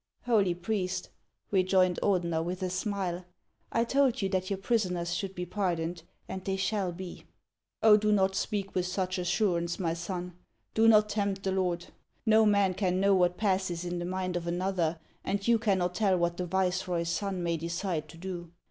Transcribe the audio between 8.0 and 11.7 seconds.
not speak with such assurance, my son! Do not tempt the